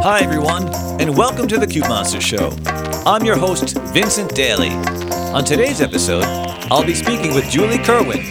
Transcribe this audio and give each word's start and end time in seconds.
Hi, 0.00 0.20
everyone, 0.20 0.72
and 1.00 1.16
welcome 1.16 1.48
to 1.48 1.58
the 1.58 1.66
Cute 1.66 1.88
Monster 1.88 2.20
Show. 2.20 2.56
I'm 3.04 3.24
your 3.24 3.36
host, 3.36 3.76
Vincent 3.92 4.32
Daly. 4.32 4.70
On 5.34 5.44
today's 5.44 5.80
episode, 5.80 6.22
I'll 6.70 6.84
be 6.84 6.94
speaking 6.94 7.34
with 7.34 7.50
Julie 7.50 7.78
Kerwin. 7.78 8.22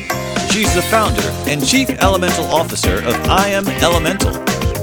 She's 0.50 0.74
the 0.74 0.82
founder 0.90 1.22
and 1.46 1.66
chief 1.68 1.90
elemental 1.90 2.46
officer 2.46 3.00
of 3.00 3.16
I 3.30 3.50
Am 3.50 3.68
Elemental, 3.68 4.34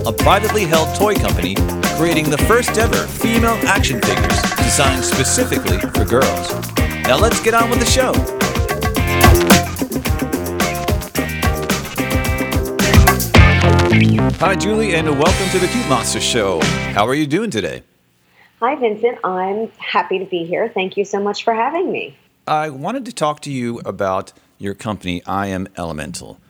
a 0.06 0.12
privately 0.12 0.66
held 0.66 0.94
toy 0.94 1.14
company 1.14 1.54
creating 1.96 2.28
the 2.28 2.38
first 2.46 2.76
ever 2.76 3.06
female 3.06 3.58
action 3.66 3.98
figures 4.02 4.42
designed 4.58 5.04
specifically 5.04 5.78
for 5.78 6.04
girls. 6.04 6.74
Now 7.04 7.16
let's 7.18 7.42
get 7.42 7.54
on 7.54 7.70
with 7.70 7.80
the 7.80 7.86
show. 7.86 8.12
Hi, 13.94 14.56
Julie, 14.56 14.96
and 14.96 15.08
welcome 15.08 15.48
to 15.50 15.58
the 15.60 15.68
Cute 15.68 15.88
Monster 15.88 16.18
Show. 16.18 16.60
How 16.94 17.06
are 17.06 17.14
you 17.14 17.28
doing 17.28 17.48
today? 17.48 17.84
Hi, 18.58 18.74
Vincent. 18.74 19.18
I'm 19.22 19.70
happy 19.78 20.18
to 20.18 20.24
be 20.24 20.44
here. 20.44 20.68
Thank 20.68 20.96
you 20.96 21.04
so 21.04 21.22
much 21.22 21.44
for 21.44 21.54
having 21.54 21.92
me. 21.92 22.18
I 22.44 22.70
wanted 22.70 23.04
to 23.04 23.12
talk 23.12 23.38
to 23.42 23.52
you 23.52 23.78
about 23.84 24.32
your 24.58 24.74
company, 24.74 25.22
I 25.26 25.46
Am 25.46 25.68
Elemental. 25.78 26.40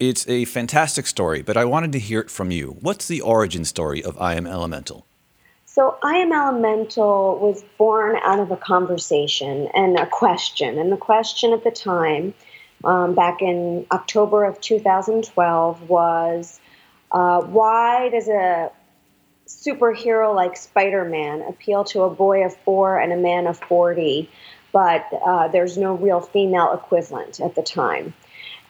It's 0.00 0.26
a 0.30 0.46
fantastic 0.46 1.06
story, 1.06 1.42
but 1.42 1.58
I 1.58 1.66
wanted 1.66 1.92
to 1.92 1.98
hear 1.98 2.20
it 2.20 2.30
from 2.30 2.50
you. 2.50 2.78
What's 2.80 3.06
the 3.06 3.20
origin 3.20 3.66
story 3.66 4.02
of 4.02 4.18
I 4.18 4.36
Am 4.36 4.46
Elemental? 4.46 5.04
So, 5.66 5.98
I 6.02 6.14
Am 6.14 6.32
Elemental 6.32 7.38
was 7.38 7.62
born 7.76 8.16
out 8.22 8.40
of 8.40 8.50
a 8.50 8.56
conversation 8.56 9.68
and 9.74 9.98
a 9.98 10.06
question. 10.06 10.78
And 10.78 10.90
the 10.90 10.96
question 10.96 11.52
at 11.52 11.64
the 11.64 11.70
time, 11.70 12.32
um, 12.82 13.14
back 13.14 13.42
in 13.42 13.84
October 13.92 14.46
of 14.46 14.58
2012, 14.62 15.90
was 15.90 16.58
uh, 17.10 17.42
why 17.42 18.08
does 18.10 18.28
a 18.28 18.70
superhero 19.46 20.34
like 20.34 20.56
Spider 20.56 21.04
Man 21.04 21.42
appeal 21.42 21.84
to 21.84 22.02
a 22.02 22.10
boy 22.10 22.44
of 22.44 22.54
four 22.56 22.98
and 22.98 23.12
a 23.12 23.16
man 23.16 23.46
of 23.46 23.58
40, 23.58 24.30
but 24.72 25.06
uh, 25.24 25.48
there's 25.48 25.78
no 25.78 25.94
real 25.94 26.20
female 26.20 26.72
equivalent 26.72 27.40
at 27.40 27.54
the 27.54 27.62
time? 27.62 28.14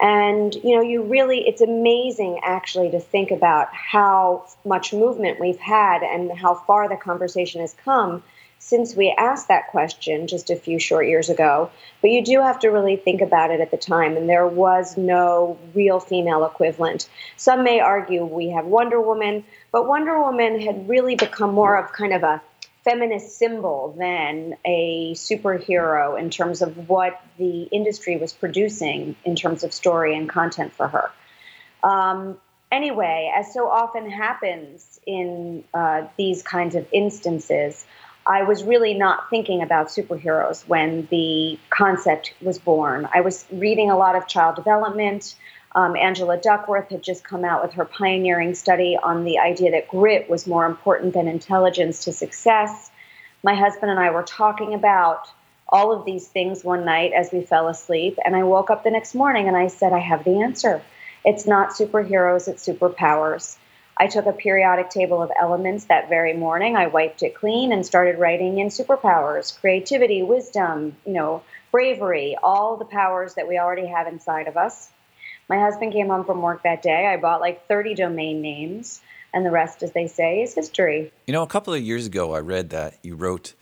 And, 0.00 0.54
you 0.54 0.76
know, 0.76 0.82
you 0.82 1.02
really, 1.02 1.40
it's 1.40 1.60
amazing 1.60 2.40
actually 2.44 2.92
to 2.92 3.00
think 3.00 3.32
about 3.32 3.74
how 3.74 4.46
much 4.64 4.92
movement 4.92 5.40
we've 5.40 5.58
had 5.58 6.04
and 6.04 6.30
how 6.30 6.54
far 6.54 6.88
the 6.88 6.96
conversation 6.96 7.60
has 7.60 7.74
come 7.84 8.22
since 8.58 8.94
we 8.94 9.14
asked 9.16 9.48
that 9.48 9.68
question 9.68 10.26
just 10.26 10.50
a 10.50 10.56
few 10.56 10.78
short 10.78 11.06
years 11.06 11.30
ago. 11.30 11.70
But 12.00 12.10
you 12.10 12.24
do 12.24 12.40
have 12.40 12.58
to 12.60 12.68
really 12.68 12.96
think 12.96 13.20
about 13.20 13.50
it 13.50 13.60
at 13.60 13.70
the 13.70 13.76
time, 13.76 14.16
and 14.16 14.28
there 14.28 14.46
was 14.46 14.96
no 14.96 15.58
real 15.74 16.00
female 16.00 16.44
equivalent. 16.44 17.08
Some 17.36 17.64
may 17.64 17.80
argue 17.80 18.24
we 18.24 18.50
have 18.50 18.66
Wonder 18.66 19.00
Woman, 19.00 19.44
but 19.72 19.86
Wonder 19.86 20.20
Woman 20.20 20.60
had 20.60 20.88
really 20.88 21.14
become 21.14 21.54
more 21.54 21.76
of 21.76 21.92
kind 21.92 22.12
of 22.12 22.22
a 22.22 22.42
feminist 22.84 23.36
symbol 23.36 23.94
than 23.98 24.56
a 24.64 25.12
superhero 25.14 26.18
in 26.18 26.30
terms 26.30 26.62
of 26.62 26.88
what 26.88 27.20
the 27.36 27.62
industry 27.64 28.16
was 28.16 28.32
producing 28.32 29.14
in 29.24 29.36
terms 29.36 29.62
of 29.62 29.74
story 29.74 30.16
and 30.16 30.28
content 30.28 30.72
for 30.72 30.88
her. 30.88 31.10
Um, 31.82 32.38
anyway, 32.72 33.32
as 33.36 33.52
so 33.52 33.68
often 33.68 34.10
happens 34.10 35.00
in 35.06 35.64
uh, 35.74 36.04
these 36.16 36.42
kinds 36.42 36.74
of 36.74 36.86
instances, 36.92 37.84
I 38.28 38.42
was 38.42 38.62
really 38.62 38.92
not 38.92 39.30
thinking 39.30 39.62
about 39.62 39.88
superheroes 39.88 40.68
when 40.68 41.08
the 41.10 41.58
concept 41.70 42.34
was 42.42 42.58
born. 42.58 43.08
I 43.12 43.22
was 43.22 43.46
reading 43.50 43.90
a 43.90 43.96
lot 43.96 44.16
of 44.16 44.28
child 44.28 44.56
development. 44.56 45.34
Um, 45.74 45.96
Angela 45.96 46.36
Duckworth 46.36 46.90
had 46.90 47.02
just 47.02 47.24
come 47.24 47.42
out 47.42 47.62
with 47.62 47.72
her 47.72 47.86
pioneering 47.86 48.54
study 48.54 48.98
on 49.02 49.24
the 49.24 49.38
idea 49.38 49.70
that 49.70 49.88
grit 49.88 50.28
was 50.28 50.46
more 50.46 50.66
important 50.66 51.14
than 51.14 51.26
intelligence 51.26 52.04
to 52.04 52.12
success. 52.12 52.90
My 53.42 53.54
husband 53.54 53.90
and 53.90 53.98
I 53.98 54.10
were 54.10 54.24
talking 54.24 54.74
about 54.74 55.28
all 55.66 55.92
of 55.92 56.04
these 56.04 56.28
things 56.28 56.62
one 56.62 56.84
night 56.84 57.12
as 57.14 57.32
we 57.32 57.40
fell 57.42 57.68
asleep, 57.68 58.18
and 58.24 58.36
I 58.36 58.42
woke 58.42 58.68
up 58.68 58.84
the 58.84 58.90
next 58.90 59.14
morning 59.14 59.48
and 59.48 59.56
I 59.56 59.68
said, 59.68 59.94
I 59.94 60.00
have 60.00 60.24
the 60.24 60.42
answer. 60.42 60.82
It's 61.24 61.46
not 61.46 61.70
superheroes, 61.70 62.46
it's 62.46 62.66
superpowers. 62.66 63.56
I 64.00 64.06
took 64.06 64.26
a 64.26 64.32
periodic 64.32 64.90
table 64.90 65.20
of 65.20 65.32
elements 65.38 65.86
that 65.86 66.08
very 66.08 66.32
morning. 66.32 66.76
I 66.76 66.86
wiped 66.86 67.22
it 67.22 67.34
clean 67.34 67.72
and 67.72 67.84
started 67.84 68.18
writing 68.18 68.58
in 68.58 68.68
superpowers, 68.68 69.58
creativity, 69.60 70.22
wisdom, 70.22 70.96
you 71.04 71.14
know, 71.14 71.42
bravery, 71.72 72.36
all 72.40 72.76
the 72.76 72.84
powers 72.84 73.34
that 73.34 73.48
we 73.48 73.58
already 73.58 73.86
have 73.86 74.06
inside 74.06 74.46
of 74.46 74.56
us. 74.56 74.88
My 75.48 75.58
husband 75.58 75.92
came 75.92 76.08
home 76.08 76.24
from 76.24 76.42
work 76.42 76.62
that 76.62 76.82
day. 76.82 77.06
I 77.06 77.16
bought 77.16 77.40
like 77.40 77.66
30 77.66 77.94
domain 77.94 78.40
names, 78.40 79.00
and 79.34 79.44
the 79.44 79.50
rest, 79.50 79.82
as 79.82 79.92
they 79.92 80.06
say, 80.06 80.42
is 80.42 80.54
history. 80.54 81.12
You 81.26 81.32
know, 81.32 81.42
a 81.42 81.48
couple 81.48 81.74
of 81.74 81.82
years 81.82 82.06
ago, 82.06 82.34
I 82.34 82.40
read 82.40 82.70
that 82.70 82.98
you 83.02 83.16
wrote 83.16 83.54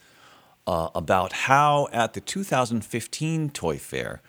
uh, 0.67 0.89
about 0.93 1.33
how 1.33 1.87
at 1.91 2.13
the 2.13 2.21
2015 2.21 3.49
Toy 3.49 3.77
Fair, 3.77 4.21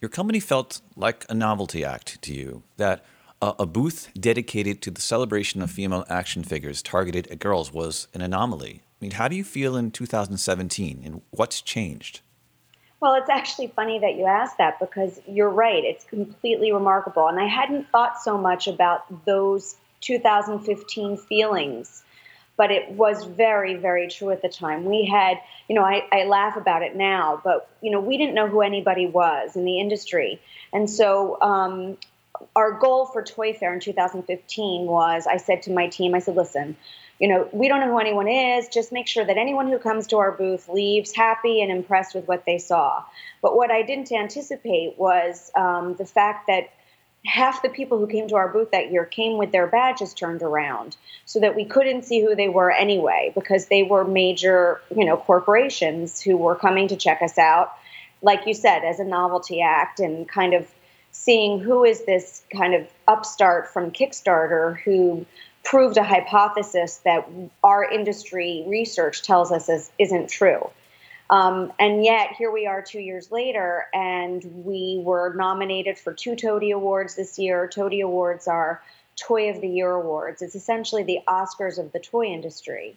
your 0.00 0.08
company 0.08 0.38
felt 0.38 0.80
like 0.96 1.26
a 1.28 1.34
novelty 1.34 1.84
act 1.84 2.22
to 2.22 2.34
you, 2.34 2.62
that 2.76 3.04
uh, 3.40 3.54
a 3.58 3.66
booth 3.66 4.10
dedicated 4.18 4.82
to 4.82 4.90
the 4.90 5.00
celebration 5.00 5.62
of 5.62 5.70
female 5.70 6.04
action 6.08 6.42
figures 6.42 6.82
targeted 6.82 7.26
at 7.28 7.38
girls 7.38 7.72
was 7.72 8.08
an 8.14 8.20
anomaly. 8.20 8.82
I 8.84 9.04
mean, 9.04 9.12
how 9.12 9.28
do 9.28 9.36
you 9.36 9.44
feel 9.44 9.76
in 9.76 9.90
2017 9.90 11.02
and 11.04 11.22
what's 11.30 11.60
changed? 11.60 12.20
Well, 13.00 13.14
it's 13.14 13.30
actually 13.30 13.68
funny 13.68 14.00
that 14.00 14.16
you 14.16 14.26
asked 14.26 14.58
that 14.58 14.80
because 14.80 15.20
you're 15.28 15.50
right. 15.50 15.84
It's 15.84 16.04
completely 16.04 16.72
remarkable. 16.72 17.28
And 17.28 17.38
I 17.38 17.46
hadn't 17.46 17.88
thought 17.90 18.20
so 18.20 18.36
much 18.36 18.66
about 18.66 19.24
those 19.24 19.76
2015 20.00 21.16
feelings, 21.16 22.02
but 22.56 22.72
it 22.72 22.90
was 22.90 23.24
very, 23.24 23.76
very 23.76 24.08
true 24.08 24.30
at 24.30 24.42
the 24.42 24.48
time. 24.48 24.84
We 24.84 25.04
had, 25.06 25.38
you 25.68 25.76
know, 25.76 25.84
I, 25.84 26.08
I 26.10 26.24
laugh 26.24 26.56
about 26.56 26.82
it 26.82 26.96
now, 26.96 27.40
but, 27.44 27.70
you 27.80 27.92
know, 27.92 28.00
we 28.00 28.18
didn't 28.18 28.34
know 28.34 28.48
who 28.48 28.62
anybody 28.62 29.06
was 29.06 29.54
in 29.54 29.64
the 29.64 29.78
industry. 29.78 30.40
And 30.72 30.90
so 30.90 31.40
um, 31.40 31.98
our 32.54 32.72
goal 32.72 33.06
for 33.06 33.22
Toy 33.22 33.52
Fair 33.52 33.74
in 33.74 33.80
2015 33.80 34.86
was 34.86 35.26
I 35.26 35.36
said 35.36 35.62
to 35.62 35.72
my 35.72 35.88
team, 35.88 36.14
I 36.14 36.18
said, 36.18 36.36
listen, 36.36 36.76
you 37.18 37.28
know, 37.28 37.48
we 37.52 37.68
don't 37.68 37.80
know 37.80 37.88
who 37.88 37.98
anyone 37.98 38.28
is. 38.28 38.68
Just 38.68 38.92
make 38.92 39.08
sure 39.08 39.24
that 39.24 39.36
anyone 39.36 39.68
who 39.68 39.78
comes 39.78 40.06
to 40.08 40.18
our 40.18 40.32
booth 40.32 40.68
leaves 40.68 41.12
happy 41.12 41.60
and 41.62 41.70
impressed 41.70 42.14
with 42.14 42.28
what 42.28 42.44
they 42.46 42.58
saw. 42.58 43.04
But 43.42 43.56
what 43.56 43.70
I 43.70 43.82
didn't 43.82 44.12
anticipate 44.12 44.98
was 44.98 45.50
um, 45.56 45.96
the 45.96 46.06
fact 46.06 46.46
that 46.46 46.70
half 47.24 47.62
the 47.62 47.68
people 47.68 47.98
who 47.98 48.06
came 48.06 48.28
to 48.28 48.36
our 48.36 48.48
booth 48.48 48.70
that 48.70 48.92
year 48.92 49.04
came 49.04 49.36
with 49.36 49.50
their 49.50 49.66
badges 49.66 50.14
turned 50.14 50.42
around 50.42 50.96
so 51.24 51.40
that 51.40 51.56
we 51.56 51.64
couldn't 51.64 52.04
see 52.04 52.20
who 52.20 52.36
they 52.36 52.48
were 52.48 52.70
anyway 52.70 53.32
because 53.34 53.66
they 53.66 53.82
were 53.82 54.04
major, 54.04 54.80
you 54.94 55.04
know, 55.04 55.16
corporations 55.16 56.20
who 56.20 56.36
were 56.36 56.54
coming 56.54 56.88
to 56.88 56.96
check 56.96 57.20
us 57.20 57.36
out 57.36 57.72
like 58.22 58.46
you 58.46 58.54
said 58.54 58.84
as 58.84 59.00
a 59.00 59.04
novelty 59.04 59.62
act 59.62 60.00
and 60.00 60.28
kind 60.28 60.54
of 60.54 60.66
seeing 61.12 61.58
who 61.58 61.84
is 61.84 62.04
this 62.04 62.42
kind 62.54 62.74
of 62.74 62.86
upstart 63.06 63.72
from 63.72 63.90
Kickstarter 63.90 64.78
who 64.80 65.26
proved 65.64 65.96
a 65.96 66.04
hypothesis 66.04 66.98
that 67.04 67.28
our 67.62 67.84
industry 67.84 68.64
research 68.66 69.22
tells 69.22 69.52
us 69.52 69.68
is, 69.68 69.90
isn't 69.98 70.28
true. 70.28 70.70
Um, 71.30 71.72
and 71.78 72.04
yet, 72.04 72.32
here 72.38 72.50
we 72.50 72.66
are 72.66 72.80
two 72.80 73.00
years 73.00 73.30
later, 73.30 73.86
and 73.92 74.42
we 74.64 75.02
were 75.04 75.34
nominated 75.34 75.98
for 75.98 76.14
two 76.14 76.36
TOTY 76.36 76.70
Awards 76.70 77.16
this 77.16 77.38
year. 77.38 77.66
TOTY 77.66 78.00
Awards 78.00 78.48
are 78.48 78.80
Toy 79.18 79.50
of 79.50 79.60
the 79.60 79.68
Year 79.68 79.90
awards, 79.90 80.42
it's 80.42 80.54
essentially 80.54 81.02
the 81.02 81.20
Oscars 81.26 81.78
of 81.78 81.92
the 81.92 81.98
toy 81.98 82.26
industry. 82.26 82.96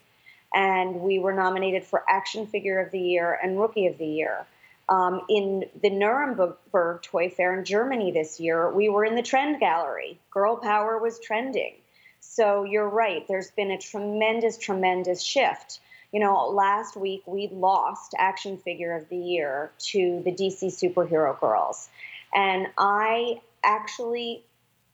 And 0.54 1.02
we 1.02 1.20
were 1.20 1.34
nominated 1.34 1.84
for 1.84 2.04
Action 2.08 2.46
Figure 2.46 2.80
of 2.80 2.92
the 2.92 3.00
Year 3.00 3.38
and 3.42 3.60
Rookie 3.60 3.88
of 3.88 3.98
the 3.98 4.06
Year. 4.06 4.46
Um, 4.91 5.22
in 5.29 5.69
the 5.81 5.90
Nuremberg 5.90 7.02
Toy 7.02 7.29
Fair 7.29 7.57
in 7.57 7.63
Germany 7.63 8.12
this 8.12 8.41
year, 8.41 8.69
we 8.69 8.90
were 8.90 9.06
in 9.06 9.16
the 9.16 9.22
trend 9.22 9.62
gallery. 9.62 10.19
Girl 10.31 10.57
power 10.57 10.97
was 10.97 11.18
trending. 11.18 11.75
So 12.19 12.66
you're 12.66 12.90
right, 12.90 13.25
there's 13.29 13.52
been 13.52 13.72
a 13.72 13.78
tremendous, 13.78 14.57
tremendous 14.57 15.22
shift. 15.22 15.79
You 16.11 16.20
know, 16.20 16.49
last 16.49 16.97
week 16.97 17.23
we 17.26 17.47
lost 17.47 18.16
Action 18.17 18.58
Figure 18.58 18.93
of 18.93 19.08
the 19.08 19.16
Year 19.16 19.72
to 19.91 20.22
the 20.26 20.32
DC 20.34 20.66
Superhero 20.66 21.40
Girls. 21.40 21.87
And 22.35 22.67
I 22.78 23.40
actually 23.64 24.44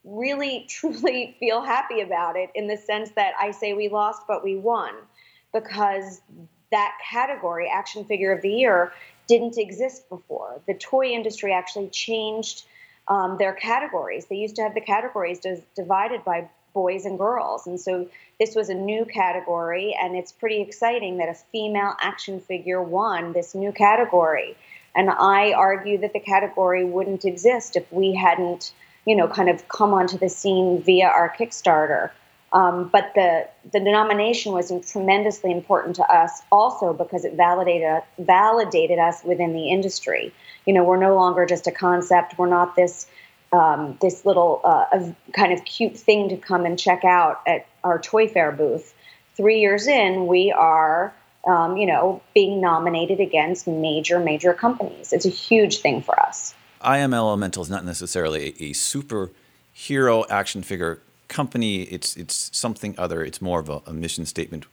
really, 0.03 0.65
truly 0.69 1.35
feel 1.39 1.63
happy 1.63 2.01
about 2.01 2.35
it 2.35 2.51
in 2.53 2.67
the 2.67 2.77
sense 2.77 3.09
that 3.15 3.33
I 3.39 3.50
say 3.50 3.73
we 3.73 3.89
lost, 3.89 4.27
but 4.27 4.43
we 4.43 4.55
won 4.57 4.93
because 5.53 6.21
that 6.71 6.97
category, 7.09 7.69
Action 7.69 8.05
Figure 8.05 8.31
of 8.31 8.41
the 8.41 8.49
Year, 8.49 8.91
didn't 9.27 9.57
exist 9.57 10.09
before. 10.09 10.61
The 10.67 10.73
toy 10.73 11.07
industry 11.07 11.53
actually 11.53 11.89
changed 11.89 12.63
um, 13.07 13.37
their 13.37 13.53
categories. 13.53 14.25
They 14.25 14.35
used 14.35 14.55
to 14.57 14.63
have 14.63 14.73
the 14.73 14.81
categories 14.81 15.39
divided 15.75 16.23
by 16.25 16.49
boys 16.73 17.05
and 17.05 17.17
girls. 17.17 17.65
And 17.67 17.79
so 17.79 18.07
this 18.39 18.55
was 18.55 18.69
a 18.69 18.73
new 18.73 19.05
category, 19.05 19.97
and 19.99 20.15
it's 20.15 20.31
pretty 20.31 20.61
exciting 20.61 21.17
that 21.17 21.29
a 21.29 21.33
female 21.51 21.95
action 21.99 22.39
figure 22.39 22.81
won 22.81 23.33
this 23.33 23.55
new 23.55 23.71
category. 23.71 24.55
And 24.95 25.09
I 25.09 25.53
argue 25.53 25.99
that 25.99 26.13
the 26.13 26.19
category 26.19 26.83
wouldn't 26.83 27.25
exist 27.25 27.75
if 27.75 27.91
we 27.91 28.13
hadn't, 28.13 28.73
you 29.05 29.15
know, 29.15 29.27
kind 29.27 29.49
of 29.49 29.67
come 29.67 29.93
onto 29.93 30.17
the 30.17 30.29
scene 30.29 30.81
via 30.83 31.07
our 31.07 31.33
Kickstarter. 31.35 32.11
Um, 32.53 32.88
but 32.88 33.11
the 33.13 33.47
the 33.73 33.79
denomination 33.79 34.53
was 34.53 34.71
tremendously 34.89 35.51
important 35.51 35.97
to 35.97 36.03
us 36.03 36.41
also 36.51 36.94
because 36.94 37.25
it 37.25 37.33
validated 37.33 38.03
validated 38.19 38.99
us 38.99 39.21
within 39.23 39.53
the 39.53 39.69
industry. 39.69 40.33
You 40.65 40.73
know, 40.73 40.83
we're 40.83 40.99
no 40.99 41.15
longer 41.15 41.45
just 41.45 41.67
a 41.67 41.71
concept. 41.71 42.38
We're 42.38 42.49
not 42.49 42.75
this 42.75 43.05
um, 43.51 43.97
this 44.01 44.25
little 44.25 44.61
uh, 44.63 45.11
kind 45.33 45.51
of 45.51 45.65
cute 45.65 45.97
thing 45.97 46.29
to 46.29 46.38
come 46.38 46.65
and 46.65 46.79
check 46.79 47.03
out 47.03 47.41
at 47.45 47.67
our 47.83 47.99
toy 47.99 48.27
fair 48.27 48.51
booth. 48.51 48.93
Three 49.35 49.59
years 49.59 49.88
in, 49.88 50.27
we 50.27 50.51
are 50.51 51.13
um, 51.45 51.75
you 51.75 51.85
know 51.85 52.21
being 52.33 52.61
nominated 52.61 53.19
against 53.19 53.67
major 53.67 54.19
major 54.19 54.53
companies. 54.53 55.11
It's 55.11 55.25
a 55.25 55.29
huge 55.29 55.79
thing 55.79 56.01
for 56.01 56.17
us. 56.17 56.55
I 56.79 57.00
Am 57.00 57.13
Elemental 57.13 57.63
is 57.63 57.69
not 57.69 57.83
necessarily 57.83 58.55
a, 58.59 58.69
a 58.69 58.71
superhero 58.71 60.25
action 60.29 60.63
figure 60.63 61.01
company, 61.27 61.83
it's 61.83 62.15
it's 62.15 62.50
something 62.57 62.95
other. 62.97 63.24
It's 63.24 63.41
more 63.41 63.59
of 63.59 63.69
a, 63.69 63.81
a, 63.85 63.94
mission 63.94 64.25
statement 64.25 64.65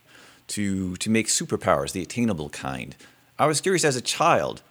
to 0.49 0.97
to 0.97 1.11
make 1.11 1.29
superpowers 1.29 1.93
the 1.93 2.03
attainable 2.03 2.51
kind. 2.51 2.97
I 3.39 3.47
was 3.47 3.61
curious 3.61 3.85
as 3.85 3.97
a 3.97 4.01
child, 4.01 4.63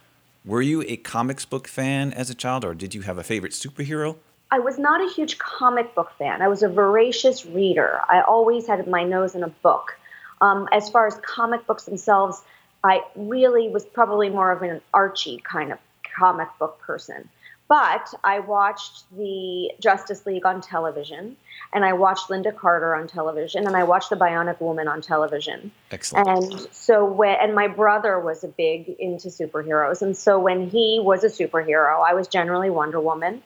were 0.46 0.62
you 0.62 0.84
a 0.88 0.98
comics 0.98 1.46
book 1.46 1.68
fan 1.68 2.14
as 2.14 2.30
a 2.30 2.36
child, 2.36 2.64
or 2.66 2.74
did 2.74 2.94
you 2.96 3.02
have 3.02 3.18
a 3.18 3.24
favorite 3.24 3.54
superhero? 3.54 4.18
I 4.52 4.60
was 4.60 4.78
not 4.78 5.02
a 5.02 5.12
huge 5.12 5.40
comic 5.40 5.96
book 5.96 6.12
fan. 6.18 6.42
I 6.42 6.48
was 6.48 6.62
a 6.62 6.70
voracious 6.70 7.46
reader. 7.46 8.02
I 8.08 8.22
always 8.22 8.68
had 8.68 8.88
my 8.88 9.04
nose 9.04 9.36
in 9.36 9.44
a 9.44 9.48
book. 9.48 9.98
Um, 10.42 10.68
as 10.72 10.90
far 10.90 11.08
as 11.08 11.16
comic 11.26 11.66
books 11.66 11.86
themselves, 11.86 12.42
I 12.84 13.02
really 13.16 13.70
was 13.70 13.86
probably 13.86 14.30
more 14.30 14.52
of 14.52 14.62
an 14.62 14.82
Archie 14.94 15.42
kind 15.44 15.72
of 15.72 15.80
comic 16.16 16.50
book 16.60 16.80
person. 16.80 17.30
But 17.68 18.14
I 18.24 18.40
watched 18.40 19.06
the 19.16 19.72
Justice 19.80 20.26
League 20.26 20.46
on 20.46 20.62
television, 20.62 21.38
and 21.74 21.86
I 21.86 21.94
watched 21.94 22.30
Lynda 22.30 22.56
Carter 22.56 22.94
on 22.94 23.08
television, 23.08 23.66
and 23.66 23.76
I 23.76 23.84
watched 23.84 24.10
the 24.10 24.18
Bionic 24.18 24.60
Woman 24.60 24.88
on 24.88 25.02
television. 25.02 25.72
Excellent. 25.90 26.28
And 26.28 26.68
so 26.72 27.06
when 27.06 27.36
and 27.40 27.56
my 27.56 27.68
brother 27.68 28.20
was 28.20 28.44
a 28.44 28.50
big 28.50 28.90
into 29.00 29.30
superheroes, 29.30 30.02
and 30.02 30.16
so 30.16 30.40
when 30.40 30.70
he 30.70 31.00
was 31.02 31.24
a 31.24 31.30
superhero, 31.30 32.06
I 32.06 32.14
was 32.14 32.28
generally 32.28 32.70
Wonder 32.70 33.00
Woman, 33.00 33.42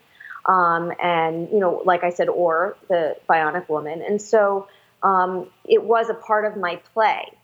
um, 0.46 0.92
and 1.02 1.50
you 1.52 1.60
know, 1.60 1.84
like 1.86 2.04
I 2.04 2.10
said, 2.10 2.28
or 2.28 2.76
the 2.90 3.18
Bionic 3.30 3.70
Woman, 3.70 4.02
and 4.02 4.22
so 4.22 4.68
um, 5.04 5.48
it 5.64 5.84
was 5.84 6.10
a 6.10 6.16
part 6.16 6.46
of 6.46 6.58
my 6.58 6.78
play 6.94 7.37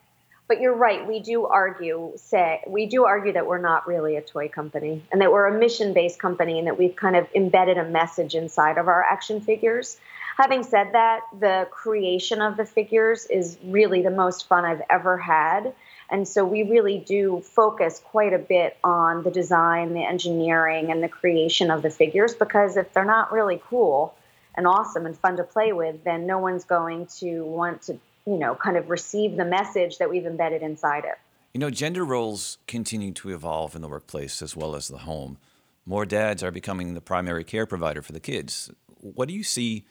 but 0.48 0.60
you're 0.60 0.76
right. 0.76 1.08
We 1.08 1.20
do 1.20 1.46
argue, 1.46 2.14
say, 2.16 2.62
we 2.68 2.86
do 2.86 3.06
argue 3.06 3.34
that 3.34 3.48
we're 3.48 3.62
not 3.62 3.88
really 3.88 4.18
a 4.18 4.22
toy 4.22 4.50
company 4.50 5.04
and 5.12 5.22
that 5.22 5.32
we're 5.32 5.48
a 5.48 5.58
mission 5.58 5.94
based 5.94 6.20
company 6.20 6.60
and 6.60 6.68
that 6.68 6.78
we've 6.78 6.96
kind 6.96 7.16
of 7.16 7.28
embedded 7.34 7.78
a 7.78 7.86
message 7.86 8.36
inside 8.36 8.78
of 8.78 8.88
our 8.88 9.04
action 9.04 9.40
figures. 9.42 9.98
Having 10.38 10.64
said 10.64 10.94
that, 10.94 11.22
the 11.40 11.68
creation 11.72 12.42
of 12.42 12.58
the 12.58 12.66
figures 12.66 13.26
is 13.28 13.58
really 13.64 14.02
the 14.02 14.12
most 14.12 14.48
fun 14.48 14.66
I've 14.66 14.82
ever 14.90 15.18
had. 15.18 15.74
And 16.10 16.28
so 16.28 16.44
we 16.44 16.64
really 16.64 17.00
do 17.00 17.42
focus 17.42 18.02
quite 18.04 18.34
a 18.34 18.40
bit 18.40 18.78
on 18.84 19.24
the 19.24 19.32
design, 19.32 19.94
the 19.94 20.04
engineering, 20.04 20.92
and 20.92 21.02
the 21.02 21.08
creation 21.08 21.72
of 21.72 21.82
the 21.82 21.90
figures 21.90 22.34
because 22.34 22.78
if 22.78 22.94
they're 22.94 23.06
not 23.06 23.32
really 23.32 23.62
cool 23.70 24.14
and 24.56 24.68
awesome 24.68 25.06
and 25.06 25.18
fun 25.18 25.38
to 25.38 25.44
play 25.44 25.72
with, 25.72 26.04
then 26.04 26.28
no 26.28 26.40
one's 26.40 26.66
going 26.66 27.08
to 27.20 27.44
want 27.46 27.84
to 27.84 27.98
you 28.26 28.38
know, 28.38 28.56
kind 28.56 28.78
of 28.78 28.90
receive 28.90 29.36
the 29.36 29.46
message 29.46 29.98
that 29.98 30.10
we've 30.10 30.26
embedded 30.26 30.62
inside 30.62 31.06
it. 31.06 31.18
You 31.54 31.60
know, 31.60 31.70
gender 31.70 32.04
roles 32.04 32.58
continue 32.68 33.12
to 33.14 33.30
evolve 33.30 33.76
in 33.76 33.82
the 33.82 33.88
workplace 33.88 34.42
as 34.42 34.56
well 34.56 34.76
as 34.76 34.88
the 34.88 35.00
home. 35.00 35.38
More 35.86 36.06
dads 36.06 36.42
are 36.42 36.52
becoming 36.52 36.94
the 36.94 37.02
primary 37.02 37.44
care 37.44 37.66
provider 37.66 38.02
for 38.02 38.14
the 38.14 38.20
kids. 38.20 38.72
What 39.00 39.28
do 39.28 39.34
you 39.34 39.44
see 39.44 39.86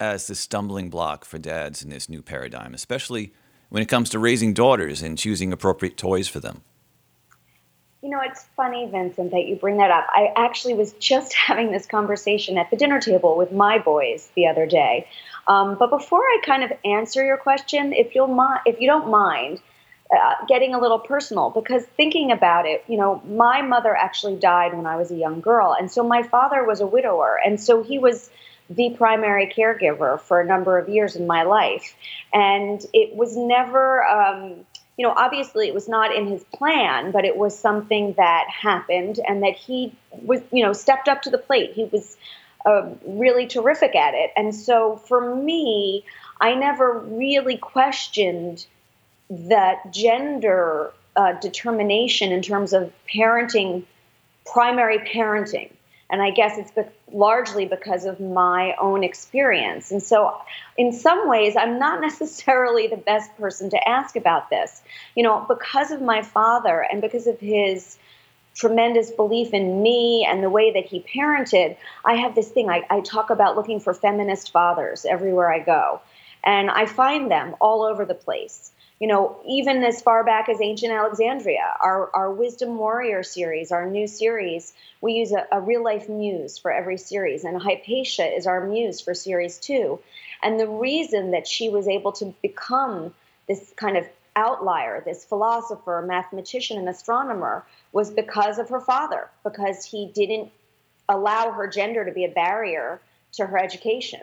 as 0.00 0.26
the 0.26 0.34
stumbling 0.34 0.90
block 0.90 1.24
for 1.24 1.38
dads 1.38 1.82
in 1.82 1.90
this 1.90 2.08
new 2.08 2.22
paradigm, 2.22 2.74
especially 2.74 3.32
when 3.68 3.82
it 3.82 3.88
comes 3.88 4.10
to 4.10 4.18
raising 4.18 4.54
daughters 4.54 5.02
and 5.02 5.18
choosing 5.18 5.52
appropriate 5.52 5.96
toys 5.96 6.26
for 6.26 6.40
them? 6.40 6.62
You 8.02 8.10
know, 8.10 8.20
it's 8.20 8.44
funny, 8.54 8.86
Vincent, 8.90 9.30
that 9.30 9.46
you 9.46 9.56
bring 9.56 9.78
that 9.78 9.90
up. 9.90 10.06
I 10.10 10.32
actually 10.36 10.74
was 10.74 10.92
just 10.94 11.32
having 11.46 11.72
this 11.72 11.86
conversation 11.86 12.58
at 12.58 12.70
the 12.70 12.76
dinner 12.76 13.00
table 13.00 13.36
with 13.36 13.52
my 13.52 13.78
boys 13.78 14.30
the 14.34 14.48
other 14.48 14.66
day. 14.66 15.08
Um, 15.46 15.76
but 15.78 15.90
before 15.90 16.20
I 16.20 16.38
kind 16.44 16.64
of 16.64 16.72
answer 16.84 17.24
your 17.24 17.36
question, 17.36 17.92
if 17.92 18.14
you'll 18.14 18.34
mi- 18.34 18.60
if 18.66 18.80
you 18.80 18.86
don't 18.86 19.10
mind, 19.10 19.60
uh, 20.14 20.34
getting 20.46 20.74
a 20.74 20.80
little 20.80 20.98
personal 20.98 21.50
because 21.50 21.84
thinking 21.96 22.30
about 22.30 22.66
it, 22.66 22.84
you 22.88 22.96
know, 22.96 23.22
my 23.26 23.62
mother 23.62 23.94
actually 23.94 24.36
died 24.36 24.74
when 24.74 24.86
I 24.86 24.96
was 24.96 25.10
a 25.10 25.16
young 25.16 25.40
girl, 25.40 25.74
and 25.78 25.90
so 25.90 26.02
my 26.02 26.22
father 26.22 26.64
was 26.64 26.80
a 26.80 26.86
widower, 26.86 27.38
and 27.44 27.60
so 27.60 27.82
he 27.82 27.98
was 27.98 28.30
the 28.70 28.94
primary 28.96 29.52
caregiver 29.54 30.20
for 30.20 30.40
a 30.40 30.46
number 30.46 30.78
of 30.78 30.88
years 30.88 31.16
in 31.16 31.26
my 31.26 31.42
life, 31.42 31.94
and 32.32 32.84
it 32.92 33.14
was 33.14 33.36
never. 33.36 34.04
Um, 34.04 34.64
you 34.96 35.04
know, 35.04 35.12
obviously 35.16 35.66
it 35.66 35.74
was 35.74 35.88
not 35.88 36.14
in 36.14 36.28
his 36.28 36.44
plan, 36.44 37.10
but 37.10 37.24
it 37.24 37.36
was 37.36 37.58
something 37.58 38.14
that 38.16 38.46
happened 38.48 39.18
and 39.26 39.42
that 39.42 39.56
he 39.56 39.92
was, 40.12 40.40
you 40.52 40.64
know, 40.64 40.72
stepped 40.72 41.08
up 41.08 41.22
to 41.22 41.30
the 41.30 41.38
plate. 41.38 41.72
He 41.72 41.84
was 41.84 42.16
uh, 42.64 42.88
really 43.06 43.46
terrific 43.46 43.94
at 43.94 44.14
it. 44.14 44.30
And 44.36 44.54
so 44.54 44.96
for 44.96 45.34
me, 45.34 46.04
I 46.40 46.54
never 46.54 46.98
really 46.98 47.56
questioned 47.56 48.66
that 49.30 49.92
gender 49.92 50.92
uh, 51.16 51.32
determination 51.40 52.32
in 52.32 52.42
terms 52.42 52.72
of 52.72 52.92
parenting, 53.12 53.84
primary 54.46 54.98
parenting. 54.98 55.70
And 56.10 56.22
I 56.22 56.30
guess 56.30 56.58
it's 56.58 56.70
be- 56.70 56.82
largely 57.10 57.66
because 57.66 58.04
of 58.04 58.20
my 58.20 58.74
own 58.80 59.04
experience. 59.04 59.90
And 59.90 60.02
so, 60.02 60.36
in 60.76 60.92
some 60.92 61.28
ways, 61.28 61.56
I'm 61.56 61.78
not 61.78 62.00
necessarily 62.08 62.86
the 62.86 62.96
best 62.96 63.34
person 63.36 63.70
to 63.70 63.88
ask 63.88 64.14
about 64.14 64.50
this. 64.50 64.82
You 65.14 65.22
know, 65.22 65.44
because 65.48 65.90
of 65.90 66.02
my 66.02 66.22
father 66.22 66.80
and 66.80 67.00
because 67.00 67.26
of 67.26 67.40
his 67.40 67.96
tremendous 68.54 69.10
belief 69.10 69.52
in 69.52 69.82
me 69.82 70.26
and 70.28 70.42
the 70.42 70.50
way 70.50 70.72
that 70.72 70.86
he 70.86 71.00
parented, 71.00 71.76
I 72.04 72.14
have 72.14 72.34
this 72.34 72.48
thing. 72.48 72.70
I, 72.70 72.82
I, 72.88 73.00
talk 73.00 73.30
about 73.30 73.56
looking 73.56 73.80
for 73.80 73.92
feminist 73.92 74.52
fathers 74.52 75.04
everywhere 75.04 75.52
I 75.52 75.58
go. 75.58 76.00
And 76.44 76.70
I 76.70 76.86
find 76.86 77.30
them 77.30 77.56
all 77.60 77.82
over 77.82 78.04
the 78.04 78.14
place. 78.14 78.70
You 79.00 79.08
know, 79.08 79.40
even 79.46 79.82
as 79.82 80.00
far 80.00 80.22
back 80.24 80.48
as 80.48 80.60
ancient 80.60 80.92
Alexandria, 80.92 81.74
our, 81.82 82.10
our 82.14 82.30
Wisdom 82.32 82.78
Warrior 82.78 83.24
series, 83.24 83.72
our 83.72 83.90
new 83.90 84.06
series, 84.06 84.72
we 85.00 85.14
use 85.14 85.32
a, 85.32 85.46
a 85.50 85.60
real 85.60 85.82
life 85.82 86.08
muse 86.08 86.58
for 86.58 86.70
every 86.70 86.96
series. 86.96 87.44
And 87.44 87.60
Hypatia 87.60 88.26
is 88.26 88.46
our 88.46 88.64
muse 88.66 89.00
for 89.00 89.12
series 89.12 89.58
two. 89.58 89.98
And 90.42 90.60
the 90.60 90.68
reason 90.68 91.32
that 91.32 91.48
she 91.48 91.68
was 91.70 91.88
able 91.88 92.12
to 92.12 92.34
become 92.40 93.12
this 93.48 93.72
kind 93.76 93.96
of 93.96 94.06
outlier, 94.36 95.02
this 95.04 95.24
philosopher, 95.24 96.04
mathematician, 96.06 96.78
and 96.78 96.88
astronomer, 96.88 97.64
was 97.92 98.10
because 98.10 98.58
of 98.58 98.68
her 98.68 98.80
father, 98.80 99.28
because 99.44 99.84
he 99.84 100.06
didn't 100.06 100.50
allow 101.08 101.50
her 101.52 101.68
gender 101.68 102.04
to 102.04 102.12
be 102.12 102.24
a 102.24 102.28
barrier 102.28 103.00
to 103.32 103.46
her 103.46 103.58
education. 103.58 104.20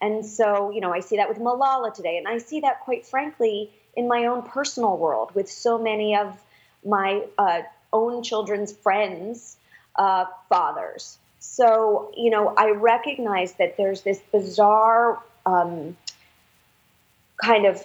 And 0.00 0.24
so, 0.24 0.70
you 0.70 0.80
know, 0.80 0.92
I 0.92 1.00
see 1.00 1.16
that 1.16 1.28
with 1.28 1.38
Malala 1.38 1.92
today, 1.92 2.16
and 2.16 2.26
I 2.26 2.38
see 2.38 2.60
that 2.60 2.80
quite 2.80 3.06
frankly 3.06 3.70
in 3.96 4.08
my 4.08 4.26
own 4.26 4.42
personal 4.42 4.96
world 4.96 5.34
with 5.34 5.50
so 5.50 5.78
many 5.78 6.16
of 6.16 6.38
my 6.84 7.22
uh, 7.36 7.62
own 7.92 8.22
children's 8.22 8.72
friends' 8.72 9.56
uh, 9.96 10.24
fathers. 10.48 11.18
So, 11.40 12.12
you 12.16 12.30
know, 12.30 12.54
I 12.56 12.70
recognize 12.70 13.52
that 13.54 13.76
there's 13.76 14.02
this 14.02 14.20
bizarre 14.32 15.22
um, 15.44 15.96
kind 17.42 17.66
of 17.66 17.84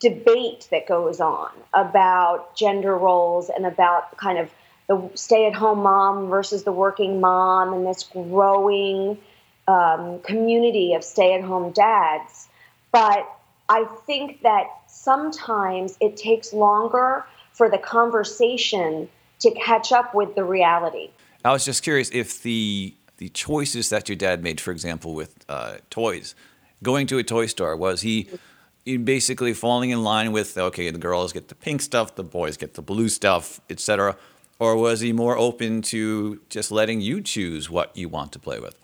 debate 0.00 0.68
that 0.70 0.86
goes 0.86 1.20
on 1.20 1.50
about 1.74 2.54
gender 2.56 2.96
roles 2.96 3.48
and 3.48 3.66
about 3.66 4.16
kind 4.16 4.38
of 4.38 4.50
the 4.88 5.10
stay 5.14 5.46
at 5.46 5.54
home 5.54 5.80
mom 5.80 6.28
versus 6.28 6.64
the 6.64 6.72
working 6.72 7.20
mom 7.20 7.72
and 7.72 7.86
this 7.86 8.04
growing 8.04 9.18
um, 9.66 10.20
community 10.20 10.94
of 10.94 11.02
stay 11.02 11.34
at 11.34 11.42
home 11.42 11.72
dads. 11.72 12.48
But 12.92 13.28
I 13.68 13.84
think 14.06 14.42
that 14.42 14.66
sometimes 14.86 15.96
it 16.00 16.16
takes 16.16 16.52
longer 16.52 17.24
for 17.52 17.68
the 17.68 17.78
conversation 17.78 19.08
to 19.40 19.50
catch 19.52 19.92
up 19.92 20.14
with 20.14 20.34
the 20.34 20.44
reality. 20.44 21.10
I 21.44 21.52
was 21.52 21.64
just 21.64 21.82
curious 21.82 22.10
if 22.12 22.42
the 22.42 22.94
the 23.18 23.28
choices 23.30 23.88
that 23.88 24.10
your 24.10 24.16
dad 24.16 24.42
made, 24.42 24.60
for 24.60 24.72
example, 24.72 25.14
with 25.14 25.42
uh, 25.48 25.76
toys, 25.88 26.34
going 26.82 27.06
to 27.06 27.16
a 27.16 27.22
toy 27.22 27.46
store, 27.46 27.74
was 27.74 28.02
he 28.02 28.28
basically 28.86 29.52
falling 29.52 29.90
in 29.90 30.02
line 30.02 30.32
with 30.32 30.56
okay, 30.56 30.90
the 30.90 30.98
girls 30.98 31.32
get 31.32 31.48
the 31.48 31.54
pink 31.54 31.82
stuff, 31.82 32.14
the 32.14 32.24
boys 32.24 32.56
get 32.56 32.74
the 32.74 32.82
blue 32.82 33.08
stuff, 33.08 33.60
etc. 33.68 34.16
Or 34.58 34.76
was 34.76 35.00
he 35.00 35.12
more 35.12 35.36
open 35.36 35.82
to 35.82 36.40
just 36.48 36.70
letting 36.70 37.00
you 37.00 37.20
choose 37.20 37.68
what 37.68 37.94
you 37.96 38.08
want 38.08 38.32
to 38.32 38.38
play 38.38 38.58
with? 38.58 38.76